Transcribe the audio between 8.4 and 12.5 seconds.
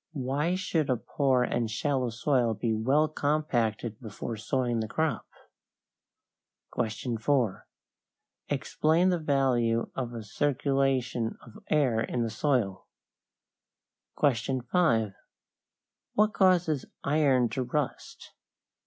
Explain the value of a circulation of air in the